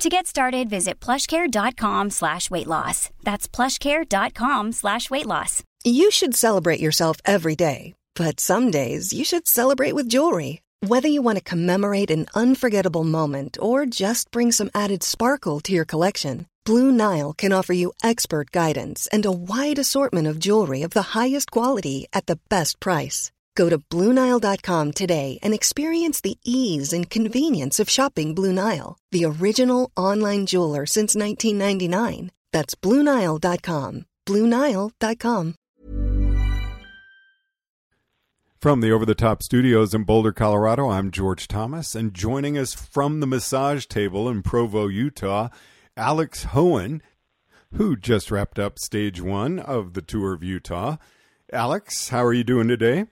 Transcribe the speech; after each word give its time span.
To 0.00 0.08
get 0.08 0.26
started, 0.26 0.70
visit 0.70 0.98
plushcare.com 0.98 2.08
slash 2.08 2.50
weight 2.50 2.66
loss. 2.66 3.10
That's 3.22 3.46
plushcare.com 3.46 4.72
slash 4.72 5.10
weight 5.10 5.26
loss. 5.26 5.62
You 5.84 6.10
should 6.10 6.34
celebrate 6.34 6.80
yourself 6.80 7.18
every 7.26 7.54
day, 7.54 7.92
but 8.14 8.40
some 8.40 8.70
days 8.70 9.12
you 9.12 9.24
should 9.26 9.46
celebrate 9.46 9.92
with 9.92 10.08
jewelry. 10.08 10.62
Whether 10.80 11.08
you 11.08 11.20
want 11.20 11.36
to 11.36 11.44
commemorate 11.44 12.10
an 12.10 12.28
unforgettable 12.34 13.04
moment 13.04 13.58
or 13.60 13.84
just 13.84 14.30
bring 14.30 14.52
some 14.52 14.70
added 14.74 15.02
sparkle 15.02 15.60
to 15.60 15.72
your 15.74 15.84
collection, 15.84 16.46
Blue 16.64 16.90
Nile 16.90 17.34
can 17.34 17.52
offer 17.52 17.74
you 17.74 17.92
expert 18.02 18.52
guidance 18.52 19.06
and 19.12 19.26
a 19.26 19.38
wide 19.52 19.78
assortment 19.78 20.26
of 20.26 20.38
jewelry 20.38 20.80
of 20.80 20.92
the 20.92 21.12
highest 21.12 21.50
quality 21.50 22.06
at 22.14 22.24
the 22.24 22.38
best 22.48 22.80
price. 22.80 23.32
Go 23.54 23.68
to 23.68 23.78
BlueNile.com 23.78 24.92
today 24.92 25.38
and 25.42 25.54
experience 25.54 26.20
the 26.20 26.36
ease 26.44 26.92
and 26.92 27.08
convenience 27.08 27.78
of 27.78 27.88
shopping 27.88 28.34
Blue 28.34 28.52
Nile, 28.52 28.98
the 29.12 29.24
original 29.24 29.90
online 29.96 30.46
jeweler 30.46 30.86
since 30.86 31.14
1999. 31.14 32.30
That's 32.52 32.74
BlueNile.com. 32.74 34.06
BlueNile.com. 34.26 35.54
From 38.60 38.82
the 38.82 38.92
Over 38.92 39.06
the 39.06 39.14
Top 39.14 39.42
studios 39.42 39.94
in 39.94 40.04
Boulder, 40.04 40.32
Colorado, 40.32 40.90
I'm 40.90 41.10
George 41.10 41.48
Thomas, 41.48 41.94
and 41.94 42.12
joining 42.12 42.58
us 42.58 42.74
from 42.74 43.20
the 43.20 43.26
massage 43.26 43.86
table 43.86 44.28
in 44.28 44.42
Provo, 44.42 44.86
Utah, 44.86 45.48
Alex 45.96 46.44
Hoehn, 46.52 47.00
who 47.72 47.96
just 47.96 48.30
wrapped 48.30 48.58
up 48.58 48.78
stage 48.78 49.22
one 49.22 49.58
of 49.58 49.94
the 49.94 50.02
tour 50.02 50.34
of 50.34 50.44
Utah. 50.44 50.98
Alex, 51.50 52.10
how 52.10 52.22
are 52.22 52.34
you 52.34 52.44
doing 52.44 52.68
today? 52.68 53.06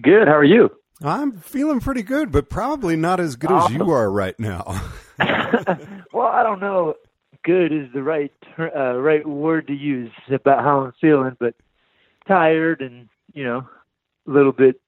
Good. 0.00 0.28
How 0.28 0.34
are 0.34 0.44
you? 0.44 0.70
I'm 1.02 1.38
feeling 1.38 1.80
pretty 1.80 2.02
good, 2.02 2.32
but 2.32 2.48
probably 2.48 2.96
not 2.96 3.20
as 3.20 3.36
good 3.36 3.50
as 3.50 3.70
you 3.70 3.90
are 3.90 4.10
right 4.10 4.38
now. 4.38 4.62
well, 6.12 6.28
I 6.28 6.42
don't 6.42 6.60
know. 6.60 6.94
Good 7.44 7.72
is 7.72 7.92
the 7.92 8.02
right 8.02 8.32
uh, 8.58 8.96
right 8.96 9.26
word 9.26 9.66
to 9.66 9.74
use 9.74 10.10
about 10.30 10.64
how 10.64 10.80
I'm 10.80 10.92
feeling, 10.98 11.36
but 11.38 11.54
tired 12.26 12.80
and 12.80 13.08
you 13.34 13.44
know 13.44 13.68
a 14.26 14.30
little 14.30 14.52
bit, 14.52 14.80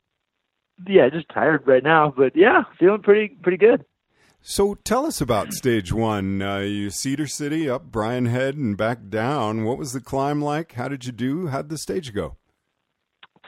yeah, 0.89 1.11
just 1.11 1.29
tired 1.29 1.67
right 1.67 1.83
now. 1.83 2.15
But 2.17 2.35
yeah, 2.35 2.63
feeling 2.79 3.03
pretty 3.03 3.37
pretty 3.43 3.59
good. 3.59 3.85
So 4.41 4.75
tell 4.75 5.05
us 5.05 5.21
about 5.21 5.53
stage 5.53 5.93
one. 5.93 6.41
Uh, 6.41 6.59
you 6.59 6.89
Cedar 6.89 7.27
City 7.27 7.69
up 7.69 7.91
Brian 7.91 8.27
Head 8.27 8.55
and 8.55 8.77
back 8.77 9.09
down. 9.11 9.65
What 9.65 9.77
was 9.77 9.93
the 9.93 10.01
climb 10.01 10.41
like? 10.41 10.73
How 10.73 10.89
did 10.89 11.05
you 11.05 11.13
do? 11.13 11.49
How'd 11.49 11.69
the 11.69 11.77
stage 11.77 12.15
go? 12.15 12.37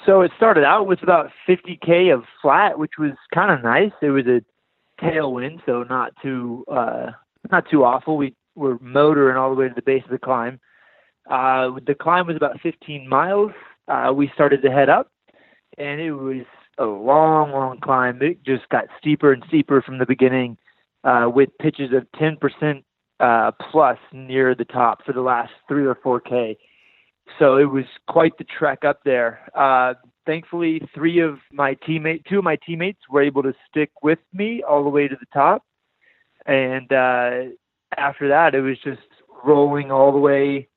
So 0.08 0.22
it 0.22 0.32
started 0.38 0.64
out 0.64 0.86
with 0.86 1.02
about 1.02 1.30
50k 1.46 2.14
of 2.14 2.24
flat, 2.40 2.78
which 2.78 2.92
was 2.98 3.12
kind 3.34 3.50
of 3.50 3.62
nice. 3.62 3.92
It 4.00 4.08
was 4.08 4.24
a 4.26 4.40
tailwind, 4.98 5.60
so 5.66 5.82
not 5.82 6.14
too 6.22 6.64
uh, 6.72 7.10
not 7.52 7.68
too 7.70 7.84
awful. 7.84 8.16
We 8.16 8.34
were 8.54 8.78
motoring 8.80 9.36
all 9.36 9.50
the 9.50 9.60
way 9.60 9.68
to 9.68 9.74
the 9.74 9.82
base 9.82 10.02
of 10.04 10.10
the 10.10 10.18
climb. 10.18 10.60
Uh, 11.30 11.72
the 11.86 11.94
climb 11.94 12.26
was 12.26 12.36
about 12.36 12.58
15 12.62 13.06
miles. 13.06 13.52
Uh, 13.86 14.10
we 14.16 14.30
started 14.32 14.62
to 14.62 14.70
head 14.70 14.88
up, 14.88 15.12
and 15.76 16.00
it 16.00 16.12
was 16.12 16.46
a 16.78 16.86
long, 16.86 17.52
long 17.52 17.78
climb. 17.78 18.22
It 18.22 18.42
just 18.42 18.66
got 18.70 18.86
steeper 18.98 19.34
and 19.34 19.44
steeper 19.46 19.82
from 19.82 19.98
the 19.98 20.06
beginning, 20.06 20.56
uh, 21.04 21.28
with 21.30 21.50
pitches 21.60 21.90
of 21.92 22.06
10% 22.18 22.82
uh, 23.20 23.50
plus 23.70 23.98
near 24.14 24.54
the 24.54 24.64
top 24.64 25.04
for 25.04 25.12
the 25.12 25.20
last 25.20 25.52
three 25.68 25.84
or 25.84 25.96
four 25.96 26.18
k. 26.18 26.56
So 27.38 27.56
it 27.56 27.70
was 27.70 27.84
quite 28.08 28.36
the 28.38 28.44
trek 28.44 28.84
up 28.84 29.00
there. 29.04 29.40
Uh, 29.54 29.94
thankfully, 30.26 30.80
three 30.94 31.20
of 31.20 31.38
my 31.52 31.74
teammates, 31.86 32.24
two 32.28 32.38
of 32.38 32.44
my 32.44 32.56
teammates, 32.66 33.00
were 33.10 33.22
able 33.22 33.42
to 33.42 33.54
stick 33.68 33.90
with 34.02 34.18
me 34.32 34.62
all 34.62 34.82
the 34.82 34.90
way 34.90 35.08
to 35.08 35.16
the 35.16 35.26
top. 35.32 35.64
And 36.46 36.92
uh, 36.92 37.54
after 37.96 38.28
that, 38.28 38.54
it 38.54 38.60
was 38.60 38.78
just 38.82 39.00
rolling 39.44 39.90
all 39.90 40.12
the 40.12 40.18
way 40.18 40.68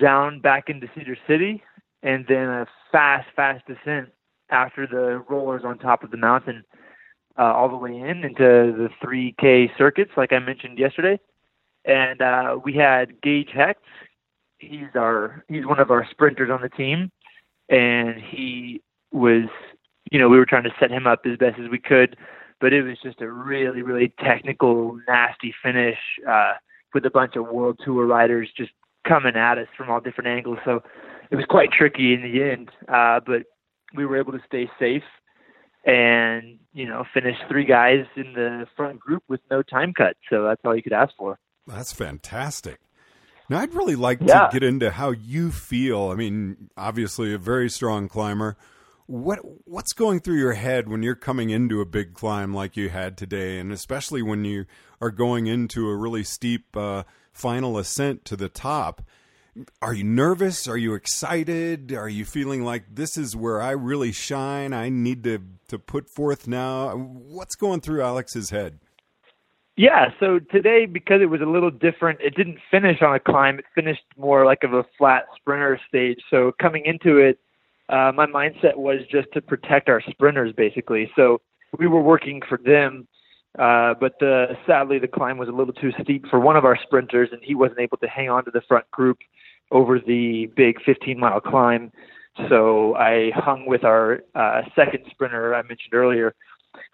down 0.00 0.40
back 0.40 0.68
into 0.68 0.88
Cedar 0.94 1.16
City, 1.26 1.62
and 2.02 2.24
then 2.28 2.48
a 2.48 2.66
fast, 2.90 3.28
fast 3.36 3.64
descent 3.66 4.08
after 4.50 4.86
the 4.86 5.22
rollers 5.28 5.62
on 5.64 5.78
top 5.78 6.02
of 6.02 6.10
the 6.10 6.16
mountain, 6.16 6.64
uh, 7.38 7.42
all 7.42 7.68
the 7.68 7.76
way 7.76 7.96
in 7.96 8.24
into 8.24 8.36
the 8.76 8.88
3K 9.02 9.76
circuits, 9.78 10.12
like 10.16 10.32
I 10.32 10.38
mentioned 10.38 10.78
yesterday. 10.78 11.18
And 11.84 12.20
uh, 12.20 12.58
we 12.64 12.74
had 12.74 13.20
Gage 13.22 13.50
Hecht, 13.54 13.80
he's 14.62 14.94
our 14.94 15.44
he's 15.48 15.66
one 15.66 15.80
of 15.80 15.90
our 15.90 16.06
sprinters 16.10 16.50
on 16.50 16.62
the 16.62 16.68
team, 16.68 17.10
and 17.68 18.20
he 18.20 18.82
was, 19.10 19.48
you 20.10 20.18
know, 20.18 20.28
we 20.28 20.38
were 20.38 20.46
trying 20.46 20.64
to 20.64 20.74
set 20.80 20.90
him 20.90 21.06
up 21.06 21.20
as 21.26 21.36
best 21.36 21.58
as 21.58 21.70
we 21.70 21.78
could, 21.78 22.16
but 22.60 22.72
it 22.72 22.82
was 22.82 22.96
just 23.02 23.20
a 23.20 23.30
really 23.30 23.82
really 23.82 24.12
technical, 24.22 24.98
nasty 25.08 25.54
finish 25.62 25.98
uh, 26.28 26.52
with 26.94 27.04
a 27.04 27.10
bunch 27.10 27.36
of 27.36 27.48
world 27.48 27.80
tour 27.84 28.06
riders 28.06 28.48
just 28.56 28.70
coming 29.06 29.36
at 29.36 29.58
us 29.58 29.68
from 29.76 29.90
all 29.90 30.00
different 30.00 30.28
angles. 30.28 30.58
So 30.64 30.82
it 31.30 31.36
was 31.36 31.44
quite 31.48 31.70
tricky 31.72 32.14
in 32.14 32.22
the 32.22 32.42
end, 32.42 32.70
uh, 32.88 33.20
but 33.24 33.42
we 33.94 34.06
were 34.06 34.18
able 34.18 34.32
to 34.32 34.40
stay 34.46 34.70
safe 34.78 35.02
and 35.84 36.58
you 36.72 36.86
know 36.86 37.04
finish 37.12 37.36
three 37.48 37.64
guys 37.64 38.06
in 38.16 38.34
the 38.34 38.66
front 38.76 39.00
group 39.00 39.24
with 39.28 39.40
no 39.50 39.62
time 39.62 39.92
cut. 39.92 40.16
So 40.30 40.44
that's 40.44 40.60
all 40.64 40.76
you 40.76 40.82
could 40.82 40.92
ask 40.92 41.12
for. 41.16 41.38
That's 41.66 41.92
fantastic. 41.92 42.80
Now, 43.52 43.58
I'd 43.58 43.74
really 43.74 43.96
like 43.96 44.20
yeah. 44.22 44.46
to 44.46 44.50
get 44.50 44.62
into 44.62 44.90
how 44.90 45.10
you 45.10 45.50
feel. 45.50 46.04
I 46.10 46.14
mean, 46.14 46.70
obviously, 46.74 47.34
a 47.34 47.38
very 47.38 47.68
strong 47.68 48.08
climber. 48.08 48.56
What 49.04 49.40
what's 49.66 49.92
going 49.92 50.20
through 50.20 50.38
your 50.38 50.54
head 50.54 50.88
when 50.88 51.02
you're 51.02 51.14
coming 51.14 51.50
into 51.50 51.82
a 51.82 51.84
big 51.84 52.14
climb 52.14 52.54
like 52.54 52.78
you 52.78 52.88
had 52.88 53.18
today, 53.18 53.58
and 53.58 53.70
especially 53.70 54.22
when 54.22 54.46
you 54.46 54.64
are 55.02 55.10
going 55.10 55.48
into 55.48 55.90
a 55.90 55.94
really 55.94 56.24
steep 56.24 56.74
uh, 56.74 57.02
final 57.30 57.76
ascent 57.76 58.24
to 58.24 58.36
the 58.36 58.48
top? 58.48 59.02
Are 59.82 59.92
you 59.92 60.04
nervous? 60.04 60.66
Are 60.66 60.78
you 60.78 60.94
excited? 60.94 61.92
Are 61.92 62.08
you 62.08 62.24
feeling 62.24 62.64
like 62.64 62.84
this 62.94 63.18
is 63.18 63.36
where 63.36 63.60
I 63.60 63.72
really 63.72 64.12
shine? 64.12 64.72
I 64.72 64.88
need 64.88 65.24
to 65.24 65.42
to 65.68 65.78
put 65.78 66.08
forth 66.08 66.48
now. 66.48 66.96
What's 66.96 67.56
going 67.56 67.82
through 67.82 68.00
Alex's 68.00 68.48
head? 68.48 68.78
Yeah, 69.82 70.10
so 70.20 70.38
today 70.38 70.86
because 70.86 71.22
it 71.22 71.26
was 71.26 71.40
a 71.40 71.44
little 71.44 71.72
different, 71.72 72.20
it 72.20 72.36
didn't 72.36 72.58
finish 72.70 73.02
on 73.02 73.16
a 73.16 73.18
climb. 73.18 73.58
It 73.58 73.64
finished 73.74 74.04
more 74.16 74.46
like 74.46 74.62
of 74.62 74.72
a 74.74 74.84
flat 74.96 75.24
sprinter 75.34 75.80
stage. 75.88 76.20
So 76.30 76.52
coming 76.62 76.84
into 76.86 77.16
it, 77.16 77.40
uh, 77.88 78.12
my 78.14 78.26
mindset 78.26 78.76
was 78.76 79.00
just 79.10 79.26
to 79.32 79.42
protect 79.42 79.88
our 79.88 80.00
sprinters 80.08 80.52
basically. 80.56 81.10
So 81.16 81.40
we 81.76 81.88
were 81.88 82.00
working 82.00 82.42
for 82.48 82.58
them, 82.58 83.08
uh, 83.58 83.94
but 83.98 84.12
the, 84.20 84.56
sadly 84.68 85.00
the 85.00 85.08
climb 85.08 85.36
was 85.36 85.48
a 85.48 85.52
little 85.52 85.74
too 85.74 85.90
steep 86.00 86.26
for 86.30 86.38
one 86.38 86.54
of 86.54 86.64
our 86.64 86.78
sprinters, 86.80 87.30
and 87.32 87.40
he 87.42 87.56
wasn't 87.56 87.80
able 87.80 87.96
to 87.96 88.06
hang 88.06 88.30
on 88.30 88.44
to 88.44 88.52
the 88.52 88.62
front 88.68 88.88
group 88.92 89.18
over 89.72 89.98
the 89.98 90.48
big 90.54 90.80
15 90.86 91.18
mile 91.18 91.40
climb. 91.40 91.90
So 92.48 92.94
I 92.94 93.32
hung 93.34 93.66
with 93.66 93.82
our 93.82 94.22
uh, 94.36 94.62
second 94.76 95.06
sprinter 95.10 95.56
I 95.56 95.62
mentioned 95.62 95.92
earlier 95.92 96.36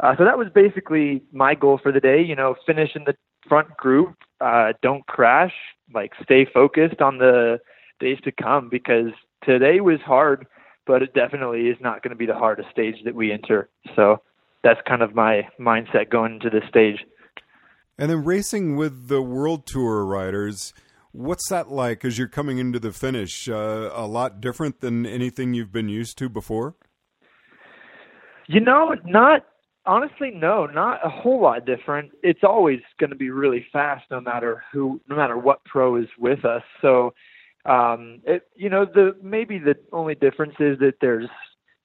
uh, 0.00 0.14
so 0.16 0.24
that 0.24 0.38
was 0.38 0.48
basically 0.54 1.22
my 1.32 1.54
goal 1.54 1.78
for 1.82 1.92
the 1.92 2.00
day. 2.00 2.22
You 2.22 2.36
know, 2.36 2.54
finish 2.66 2.90
in 2.94 3.04
the 3.04 3.14
front 3.48 3.76
group, 3.76 4.14
uh, 4.40 4.72
don't 4.82 5.06
crash, 5.06 5.52
like 5.94 6.12
stay 6.22 6.46
focused 6.52 7.00
on 7.00 7.18
the 7.18 7.58
days 8.00 8.18
to 8.24 8.32
come 8.32 8.68
because 8.68 9.10
today 9.44 9.80
was 9.80 10.00
hard, 10.04 10.46
but 10.86 11.02
it 11.02 11.14
definitely 11.14 11.68
is 11.68 11.76
not 11.80 12.02
going 12.02 12.10
to 12.10 12.16
be 12.16 12.26
the 12.26 12.34
hardest 12.34 12.70
stage 12.70 12.96
that 13.04 13.14
we 13.14 13.32
enter. 13.32 13.68
So 13.96 14.22
that's 14.62 14.80
kind 14.86 15.02
of 15.02 15.14
my 15.14 15.48
mindset 15.60 16.10
going 16.10 16.34
into 16.34 16.50
this 16.50 16.68
stage. 16.68 16.98
And 17.98 18.10
then 18.10 18.24
racing 18.24 18.76
with 18.76 19.08
the 19.08 19.20
World 19.20 19.66
Tour 19.66 20.04
riders, 20.04 20.72
what's 21.10 21.48
that 21.48 21.70
like 21.70 22.04
as 22.04 22.16
you're 22.16 22.28
coming 22.28 22.58
into 22.58 22.78
the 22.78 22.92
finish? 22.92 23.48
Uh, 23.48 23.90
a 23.92 24.06
lot 24.06 24.40
different 24.40 24.80
than 24.80 25.04
anything 25.04 25.54
you've 25.54 25.72
been 25.72 25.88
used 25.88 26.16
to 26.18 26.28
before? 26.28 26.76
You 28.46 28.60
know, 28.60 28.94
not 29.04 29.44
honestly, 29.88 30.30
no, 30.30 30.66
not 30.66 31.00
a 31.04 31.08
whole 31.08 31.40
lot 31.40 31.64
different. 31.64 32.12
It's 32.22 32.44
always 32.44 32.80
going 33.00 33.10
to 33.10 33.16
be 33.16 33.30
really 33.30 33.66
fast, 33.72 34.04
no 34.10 34.20
matter 34.20 34.62
who, 34.70 35.00
no 35.08 35.16
matter 35.16 35.36
what 35.36 35.64
pro 35.64 35.96
is 35.96 36.06
with 36.18 36.44
us. 36.44 36.62
So, 36.82 37.14
um, 37.64 38.20
it, 38.24 38.42
you 38.54 38.68
know, 38.68 38.84
the 38.84 39.16
maybe 39.22 39.58
the 39.58 39.74
only 39.92 40.14
difference 40.14 40.54
is 40.60 40.78
that 40.78 40.94
there's 41.00 41.28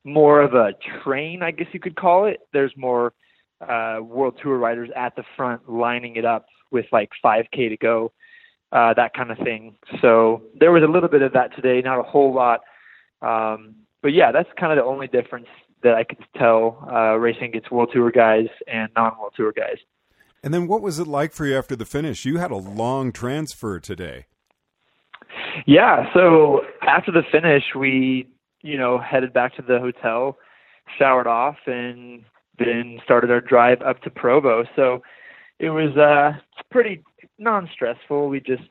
more 0.03 0.41
of 0.41 0.53
a 0.53 0.73
train, 1.03 1.41
I 1.41 1.51
guess 1.51 1.67
you 1.71 1.79
could 1.79 1.95
call 1.95 2.25
it. 2.25 2.41
There's 2.51 2.73
more 2.75 3.13
uh, 3.61 3.99
world 4.01 4.37
tour 4.43 4.57
riders 4.57 4.89
at 4.95 5.15
the 5.15 5.23
front 5.37 5.69
lining 5.69 6.17
it 6.17 6.25
up 6.25 6.45
with 6.71 6.85
like 6.91 7.09
5K 7.23 7.69
to 7.69 7.77
go, 7.77 8.11
uh, 8.73 8.93
that 8.95 9.13
kind 9.13 9.31
of 9.31 9.37
thing. 9.37 9.77
So 10.01 10.43
there 10.59 10.73
was 10.73 10.83
a 10.83 10.91
little 10.91 11.09
bit 11.09 11.21
of 11.21 11.31
that 11.33 11.55
today, 11.55 11.81
not 11.81 11.99
a 11.99 12.03
whole 12.03 12.33
lot. 12.33 12.61
Um, 13.21 13.75
but 14.01 14.11
yeah, 14.13 14.33
that's 14.33 14.49
kind 14.59 14.73
of 14.73 14.77
the 14.77 14.83
only 14.83 15.07
difference 15.07 15.47
that 15.83 15.95
I 15.95 16.03
could 16.03 16.17
tell 16.37 16.87
uh, 16.91 17.15
racing 17.17 17.49
against 17.49 17.71
World 17.71 17.89
Tour 17.93 18.11
guys 18.11 18.47
and 18.67 18.89
non-World 18.95 19.33
Tour 19.35 19.51
guys. 19.51 19.77
And 20.43 20.53
then, 20.53 20.67
what 20.67 20.81
was 20.81 20.99
it 20.99 21.07
like 21.07 21.31
for 21.31 21.45
you 21.45 21.57
after 21.57 21.75
the 21.75 21.85
finish? 21.85 22.25
You 22.25 22.37
had 22.37 22.51
a 22.51 22.57
long 22.57 23.11
transfer 23.11 23.79
today. 23.79 24.25
Yeah, 25.65 26.11
so 26.13 26.61
after 26.81 27.11
the 27.11 27.23
finish, 27.31 27.63
we 27.77 28.27
you 28.61 28.77
know 28.77 28.97
headed 28.99 29.33
back 29.33 29.55
to 29.55 29.61
the 29.61 29.79
hotel, 29.79 30.37
showered 30.97 31.27
off, 31.27 31.57
and 31.65 32.23
then 32.59 32.99
started 33.03 33.31
our 33.31 33.41
drive 33.41 33.81
up 33.81 34.01
to 34.01 34.09
Provo. 34.09 34.65
So 34.75 35.01
it 35.59 35.69
was 35.69 35.95
uh 35.97 36.39
pretty 36.71 37.03
non-stressful. 37.39 38.27
We 38.27 38.39
just 38.39 38.63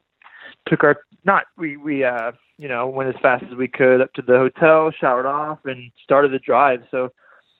took 0.69 0.85
our 0.85 0.99
not 1.25 1.44
we 1.56 1.76
we 1.76 2.05
uh 2.05 2.32
you 2.62 2.69
know 2.69 2.87
went 2.87 3.09
as 3.09 3.20
fast 3.20 3.43
as 3.50 3.56
we 3.59 3.67
could 3.67 4.00
up 4.00 4.12
to 4.14 4.23
the 4.23 4.38
hotel, 4.38 4.93
showered 4.99 5.26
off, 5.26 5.59
and 5.64 5.91
started 6.05 6.31
the 6.31 6.38
drive. 6.38 6.81
So 6.93 7.11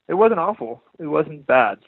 it 0.07 0.13
wasn't 0.13 0.39
awful. 0.39 0.81
It 0.97 1.07
wasn't 1.07 1.45
bad. 1.45 1.79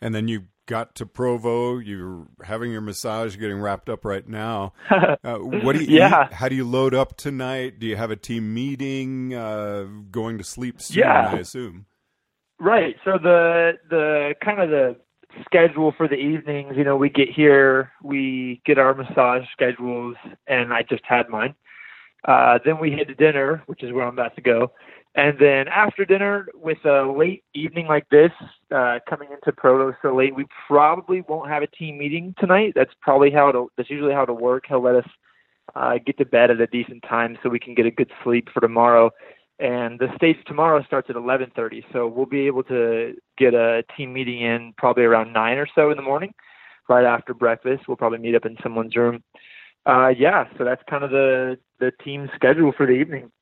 And 0.00 0.14
then 0.14 0.26
you 0.26 0.44
got 0.64 0.94
to 0.96 1.06
Provo. 1.06 1.78
You're 1.78 2.26
having 2.42 2.72
your 2.72 2.80
massage, 2.80 3.36
getting 3.36 3.60
wrapped 3.60 3.90
up 3.90 4.04
right 4.04 4.26
now. 4.26 4.72
Uh, 5.24 5.36
what 5.38 5.76
do 5.76 5.82
you? 5.82 5.98
yeah. 5.98 6.26
Eat? 6.26 6.32
How 6.34 6.48
do 6.48 6.54
you 6.54 6.64
load 6.64 6.94
up 6.94 7.16
tonight? 7.16 7.78
Do 7.80 7.86
you 7.86 7.96
have 7.96 8.10
a 8.10 8.16
team 8.16 8.54
meeting? 8.54 9.34
Uh, 9.34 9.86
going 10.10 10.38
to 10.38 10.44
sleep 10.44 10.80
soon? 10.80 11.00
Yeah. 11.00 11.32
I 11.32 11.38
assume. 11.38 11.86
Right. 12.58 12.94
So 13.04 13.18
the 13.22 13.72
the 13.90 14.34
kind 14.42 14.60
of 14.60 14.70
the 14.70 14.96
schedule 15.44 15.92
for 15.96 16.08
the 16.08 16.14
evenings, 16.14 16.74
you 16.76 16.84
know, 16.84 16.96
we 16.96 17.10
get 17.10 17.28
here, 17.28 17.92
we 18.02 18.62
get 18.64 18.78
our 18.78 18.94
massage 18.94 19.42
schedules, 19.52 20.16
and 20.46 20.72
I 20.72 20.82
just 20.88 21.02
had 21.04 21.28
mine. 21.28 21.54
Uh, 22.24 22.58
then 22.64 22.78
we 22.80 22.90
head 22.90 23.08
to 23.08 23.14
dinner, 23.14 23.62
which 23.66 23.82
is 23.82 23.92
where 23.92 24.04
I'm 24.04 24.14
about 24.14 24.34
to 24.36 24.42
go. 24.42 24.72
And 25.14 25.38
then 25.38 25.68
after 25.68 26.04
dinner, 26.04 26.46
with 26.54 26.84
a 26.84 27.02
late 27.02 27.42
evening 27.54 27.86
like 27.86 28.08
this, 28.10 28.30
uh, 28.74 28.98
coming 29.08 29.28
into 29.32 29.52
Provo 29.52 29.96
so 30.02 30.14
late, 30.14 30.34
we 30.34 30.46
probably 30.66 31.22
won't 31.22 31.48
have 31.48 31.62
a 31.62 31.66
team 31.66 31.98
meeting 31.98 32.34
tonight. 32.38 32.72
That's 32.76 32.92
probably 33.00 33.30
how 33.30 33.48
it'll, 33.48 33.68
that's 33.76 33.90
usually 33.90 34.12
how 34.12 34.24
it'll 34.24 34.38
work. 34.38 34.64
He'll 34.68 34.82
let 34.82 34.96
us 34.96 35.08
uh, 35.74 35.94
get 36.04 36.18
to 36.18 36.24
bed 36.24 36.50
at 36.50 36.60
a 36.60 36.66
decent 36.66 37.02
time 37.08 37.38
so 37.42 37.48
we 37.48 37.58
can 37.58 37.74
get 37.74 37.86
a 37.86 37.90
good 37.90 38.10
sleep 38.22 38.48
for 38.52 38.60
tomorrow. 38.60 39.10
And 39.58 39.98
the 39.98 40.08
stage 40.14 40.36
tomorrow 40.46 40.84
starts 40.84 41.10
at 41.10 41.16
11:30, 41.16 41.84
so 41.92 42.06
we'll 42.06 42.26
be 42.26 42.46
able 42.46 42.62
to 42.64 43.14
get 43.36 43.54
a 43.54 43.82
team 43.96 44.12
meeting 44.12 44.40
in 44.40 44.72
probably 44.76 45.02
around 45.02 45.32
nine 45.32 45.58
or 45.58 45.66
so 45.74 45.90
in 45.90 45.96
the 45.96 46.02
morning, 46.02 46.32
right 46.88 47.04
after 47.04 47.34
breakfast. 47.34 47.88
We'll 47.88 47.96
probably 47.96 48.18
meet 48.18 48.36
up 48.36 48.46
in 48.46 48.56
someone's 48.62 48.94
room. 48.94 49.24
Uh, 49.88 50.08
yeah, 50.08 50.44
so 50.58 50.64
that's 50.64 50.82
kind 50.90 51.02
of 51.04 51.10
the 51.10 51.58
the 51.80 51.92
team 52.04 52.30
schedule 52.36 52.72
for 52.76 52.86
the 52.86 52.92
evening. 52.92 53.32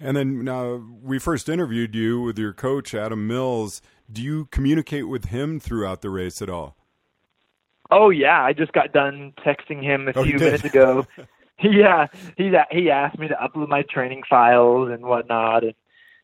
And 0.00 0.16
then 0.16 0.48
uh, 0.48 0.78
we 1.02 1.18
first 1.18 1.48
interviewed 1.48 1.94
you 1.94 2.22
with 2.22 2.38
your 2.38 2.52
coach 2.54 2.94
Adam 2.94 3.26
Mills. 3.26 3.82
Do 4.10 4.22
you 4.22 4.46
communicate 4.46 5.08
with 5.08 5.26
him 5.26 5.60
throughout 5.60 6.00
the 6.00 6.10
race 6.10 6.40
at 6.40 6.48
all? 6.48 6.76
Oh 7.90 8.10
yeah, 8.10 8.42
I 8.42 8.52
just 8.52 8.72
got 8.72 8.92
done 8.92 9.32
texting 9.44 9.82
him 9.82 10.08
a 10.08 10.14
Oh, 10.14 10.24
few 10.24 10.38
minutes 10.38 10.64
ago. 10.64 11.06
yeah, 11.62 12.06
he 12.36 12.52
he 12.70 12.90
asked 12.90 13.18
me 13.18 13.28
to 13.28 13.34
upload 13.34 13.68
my 13.68 13.82
training 13.82 14.22
files 14.28 14.90
and 14.90 15.04
whatnot, 15.04 15.64
and 15.64 15.74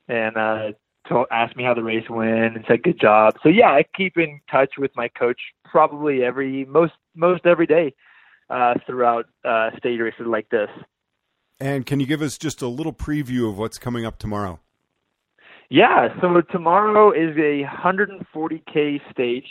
and 0.08 0.36
uh, 0.36 0.72
told, 1.08 1.26
asked 1.32 1.56
me 1.56 1.64
how 1.64 1.74
the 1.74 1.82
race 1.82 2.08
went 2.08 2.56
and 2.56 2.64
said 2.68 2.82
good 2.84 3.00
job. 3.00 3.34
So 3.42 3.48
yeah, 3.48 3.70
I 3.70 3.84
keep 3.96 4.16
in 4.16 4.40
touch 4.50 4.74
with 4.78 4.92
my 4.96 5.08
coach 5.08 5.40
probably 5.64 6.22
every 6.22 6.64
most 6.66 6.92
most 7.14 7.46
every 7.46 7.66
day 7.66 7.94
uh, 8.50 8.74
throughout 8.86 9.26
uh, 9.44 9.70
stage 9.78 10.00
races 10.00 10.26
like 10.26 10.48
this. 10.50 10.68
And 11.58 11.86
can 11.86 12.00
you 12.00 12.06
give 12.06 12.22
us 12.22 12.36
just 12.36 12.62
a 12.62 12.68
little 12.68 12.92
preview 12.92 13.48
of 13.48 13.58
what's 13.58 13.78
coming 13.78 14.04
up 14.04 14.18
tomorrow? 14.18 14.60
Yeah, 15.68 16.08
so 16.20 16.40
tomorrow 16.52 17.10
is 17.10 17.36
a 17.36 17.64
140k 17.64 19.00
stage 19.10 19.48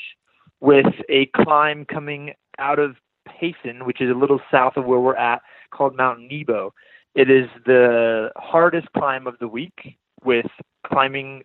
with 0.62 0.86
a 1.10 1.26
climb 1.36 1.86
coming 1.86 2.34
out 2.58 2.80
of 2.80 2.96
Payson, 3.28 3.86
which 3.86 4.02
is 4.02 4.10
a 4.10 4.14
little 4.14 4.40
south 4.50 4.78
of 4.78 4.86
where 4.86 5.00
we're 5.00 5.18
at, 5.18 5.42
called 5.72 5.98
Mount 5.98 6.22
Nebo. 6.32 6.74
It 7.16 7.30
is 7.30 7.50
the 7.66 8.30
hardest 8.38 8.88
climb 8.94 9.28
of 9.28 9.38
the 9.40 9.48
week, 9.48 9.98
with 10.24 10.48
climbing 10.86 11.44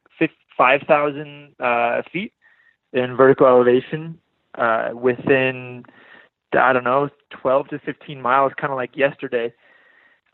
5,000 0.57 1.55
uh, 1.59 2.03
feet 2.13 2.33
in 2.93 3.17
vertical 3.17 3.47
elevation 3.47 4.19
uh, 4.57 4.91
within, 4.95 5.85
I 6.53 6.73
don't 6.73 6.85
know, 6.85 7.09
12 7.31 7.69
to 7.69 7.79
15 7.81 8.21
miles, 8.21 8.53
kind 8.61 8.73
of 8.73 8.77
like 8.77 8.97
yesterday. 8.97 9.53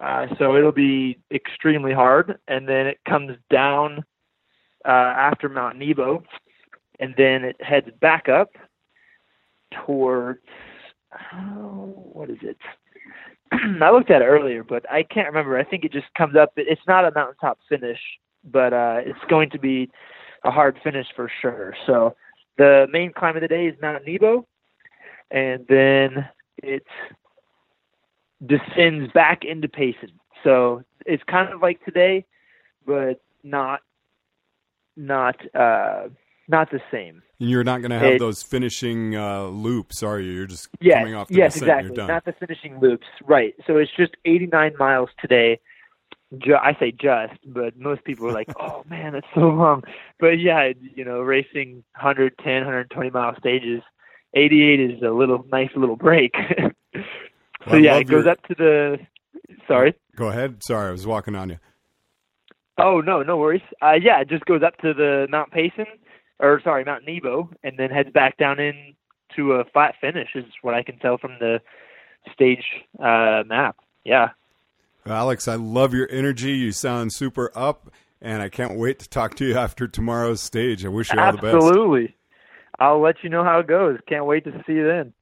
Uh, 0.00 0.26
so 0.38 0.56
it'll 0.56 0.72
be 0.72 1.18
extremely 1.32 1.92
hard, 1.92 2.38
and 2.48 2.68
then 2.68 2.86
it 2.86 2.98
comes 3.08 3.36
down 3.50 4.04
uh, 4.84 4.90
after 4.90 5.48
Mount 5.48 5.78
Nebo, 5.78 6.22
and 7.00 7.14
then 7.16 7.44
it 7.44 7.56
heads 7.62 7.88
back 8.00 8.28
up 8.28 8.50
towards 9.86 10.40
oh, 11.34 12.10
what 12.12 12.30
is 12.30 12.38
it? 12.42 12.58
I 13.82 13.90
looked 13.90 14.10
at 14.10 14.22
it 14.22 14.26
earlier, 14.26 14.64
but 14.64 14.90
I 14.90 15.02
can't 15.02 15.28
remember. 15.28 15.58
I 15.58 15.64
think 15.64 15.84
it 15.84 15.92
just 15.92 16.12
comes 16.16 16.36
up. 16.36 16.52
It's 16.56 16.80
not 16.86 17.04
a 17.04 17.12
mountaintop 17.14 17.58
finish, 17.68 18.00
but 18.44 18.72
uh, 18.72 18.98
it's 19.04 19.18
going 19.28 19.50
to 19.50 19.58
be 19.58 19.90
a 20.44 20.50
hard 20.50 20.78
finish 20.82 21.06
for 21.14 21.30
sure. 21.40 21.74
So 21.86 22.14
the 22.58 22.86
main 22.90 23.12
climb 23.12 23.36
of 23.36 23.42
the 23.42 23.48
day 23.48 23.66
is 23.66 23.74
Mount 23.80 24.06
Nebo, 24.06 24.46
and 25.30 25.66
then 25.68 26.28
it 26.62 26.84
descends 28.44 29.10
back 29.12 29.44
into 29.44 29.68
Payson. 29.68 30.10
So 30.44 30.82
it's 31.04 31.22
kind 31.24 31.52
of 31.52 31.60
like 31.62 31.84
today, 31.84 32.24
but 32.86 33.20
not 33.42 33.80
not 34.96 35.36
uh 35.54 36.08
not 36.48 36.70
the 36.70 36.80
same. 36.90 37.22
And 37.40 37.50
you're 37.50 37.64
not 37.64 37.80
going 37.80 37.90
to 37.90 37.98
have 37.98 38.14
It- 38.14 38.18
those 38.18 38.42
finishing 38.42 39.14
uh, 39.16 39.44
loops, 39.48 40.02
are 40.02 40.18
you? 40.20 40.32
You're 40.32 40.46
just 40.46 40.68
Yes, 40.80 40.98
coming 40.98 41.14
off 41.14 41.28
the 41.28 41.34
yes, 41.34 41.52
descent. 41.52 41.62
exactly. 41.64 41.86
You're 41.88 41.96
done. 41.96 42.08
Not 42.08 42.24
the 42.24 42.32
finishing 42.32 42.78
loops, 42.80 43.06
right? 43.24 43.54
So 43.66 43.76
it's 43.76 43.90
just 43.96 44.16
89 44.24 44.74
miles 44.78 45.10
today. 45.20 45.58
Ju- 46.38 46.56
I 46.56 46.74
say 46.78 46.92
just, 46.92 47.34
but 47.46 47.76
most 47.76 48.04
people 48.04 48.26
are 48.28 48.32
like, 48.32 48.48
"Oh 48.60 48.84
man, 48.88 49.12
that's 49.12 49.26
so 49.34 49.42
long." 49.42 49.84
But 50.18 50.38
yeah, 50.40 50.72
you 50.94 51.04
know, 51.04 51.20
racing 51.20 51.84
110, 51.94 52.54
120 52.62 53.10
mile 53.10 53.36
stages, 53.38 53.82
88 54.36 54.80
is 54.80 55.02
a 55.02 55.10
little 55.10 55.44
nice 55.50 55.70
little 55.74 55.96
break. 55.96 56.34
so 56.94 57.00
Well, 57.66 57.80
yeah, 57.80 57.96
it 57.96 58.04
goes 58.04 58.24
your- 58.24 58.32
up 58.32 58.42
to 58.48 58.54
the. 58.54 58.98
Sorry. 59.66 59.94
Go 60.14 60.28
ahead. 60.28 60.62
Sorry, 60.62 60.88
I 60.88 60.92
was 60.92 61.06
walking 61.06 61.34
on 61.34 61.48
you. 61.50 61.58
Oh 62.78 63.00
no, 63.00 63.22
no 63.22 63.36
worries. 63.38 63.62
Uh, 63.82 63.94
yeah, 64.00 64.20
it 64.20 64.28
just 64.28 64.44
goes 64.44 64.62
up 64.62 64.76
to 64.78 64.92
the 64.92 65.26
Mount 65.30 65.50
Payson, 65.50 65.86
or 66.38 66.60
sorry, 66.62 66.84
Mount 66.84 67.04
Nebo, 67.06 67.50
and 67.64 67.78
then 67.78 67.90
heads 67.90 68.10
back 68.12 68.36
down 68.36 68.60
in 68.60 68.94
to 69.34 69.52
a 69.52 69.64
flat 69.72 69.94
finish. 70.00 70.28
Is 70.34 70.44
what 70.62 70.74
I 70.74 70.82
can 70.82 70.98
tell 70.98 71.16
from 71.18 71.32
the 71.40 71.60
stage 72.32 72.64
uh, 72.98 73.42
map. 73.46 73.76
Yeah. 74.04 74.30
Alex, 75.06 75.46
I 75.48 75.54
love 75.54 75.94
your 75.94 76.08
energy. 76.10 76.52
You 76.52 76.72
sound 76.72 77.12
super 77.12 77.50
up, 77.54 77.90
and 78.20 78.42
I 78.42 78.48
can't 78.48 78.76
wait 78.78 78.98
to 78.98 79.08
talk 79.08 79.36
to 79.36 79.46
you 79.46 79.54
after 79.58 79.88
tomorrow's 79.88 80.42
stage. 80.42 80.84
I 80.84 80.88
wish 80.88 81.12
you 81.12 81.18
all 81.18 81.32
the 81.32 81.38
best. 81.38 81.54
Absolutely. 81.54 82.14
I'll 82.78 83.00
let 83.00 83.16
you 83.22 83.30
know 83.30 83.44
how 83.44 83.60
it 83.60 83.66
goes. 83.66 83.98
Can't 84.08 84.26
wait 84.26 84.44
to 84.44 84.62
see 84.66 84.74
you 84.74 84.86
then. 84.86 85.12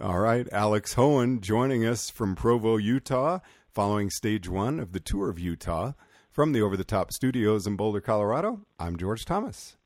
All 0.00 0.18
right, 0.18 0.48
Alex 0.50 0.94
Hoehn 0.94 1.40
joining 1.40 1.84
us 1.84 2.10
from 2.10 2.34
Provo, 2.34 2.76
Utah, 2.76 3.38
following 3.68 4.10
stage 4.10 4.48
one 4.48 4.80
of 4.80 4.92
the 4.92 5.00
tour 5.00 5.28
of 5.30 5.38
Utah. 5.38 5.92
From 6.32 6.52
the 6.52 6.62
Over 6.62 6.76
the 6.76 6.82
Top 6.82 7.12
studios 7.12 7.64
in 7.64 7.76
Boulder, 7.76 8.00
Colorado, 8.00 8.62
I'm 8.76 8.96
George 8.96 9.24
Thomas. 9.24 9.76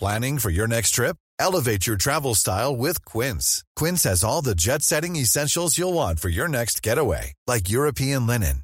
Planning 0.00 0.38
for 0.38 0.50
your 0.50 0.66
next 0.66 0.90
trip? 0.90 1.16
Elevate 1.38 1.86
your 1.86 1.96
travel 1.96 2.34
style 2.34 2.76
with 2.76 3.04
Quince. 3.04 3.62
Quince 3.76 4.02
has 4.02 4.24
all 4.24 4.42
the 4.42 4.56
jet 4.56 4.82
setting 4.82 5.14
essentials 5.14 5.78
you'll 5.78 5.92
want 5.92 6.18
for 6.18 6.28
your 6.28 6.48
next 6.48 6.82
getaway, 6.82 7.32
like 7.46 7.70
European 7.70 8.26
linen, 8.26 8.63